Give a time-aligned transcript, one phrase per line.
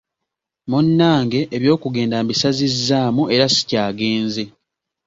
[0.69, 4.43] Munnange eby'okugenda mbisazizzaamu era sikyagenze.